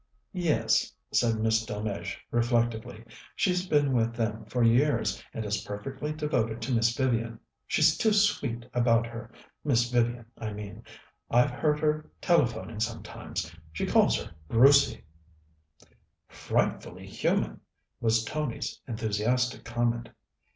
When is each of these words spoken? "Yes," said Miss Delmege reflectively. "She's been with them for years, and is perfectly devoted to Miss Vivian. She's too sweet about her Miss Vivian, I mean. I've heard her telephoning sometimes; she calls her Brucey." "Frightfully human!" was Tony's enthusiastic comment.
"Yes," 0.33 0.91
said 1.13 1.35
Miss 1.37 1.63
Delmege 1.63 2.17
reflectively. 2.31 3.05
"She's 3.35 3.67
been 3.67 3.93
with 3.93 4.15
them 4.15 4.45
for 4.45 4.63
years, 4.63 5.23
and 5.31 5.45
is 5.45 5.61
perfectly 5.63 6.11
devoted 6.11 6.59
to 6.63 6.73
Miss 6.73 6.97
Vivian. 6.97 7.39
She's 7.67 7.95
too 7.95 8.11
sweet 8.11 8.65
about 8.73 9.05
her 9.05 9.29
Miss 9.63 9.91
Vivian, 9.91 10.25
I 10.39 10.53
mean. 10.53 10.83
I've 11.29 11.51
heard 11.51 11.79
her 11.81 12.09
telephoning 12.19 12.79
sometimes; 12.79 13.55
she 13.71 13.85
calls 13.85 14.17
her 14.19 14.31
Brucey." 14.47 15.03
"Frightfully 16.27 17.05
human!" 17.05 17.59
was 17.99 18.25
Tony's 18.25 18.81
enthusiastic 18.87 19.63
comment. 19.63 20.09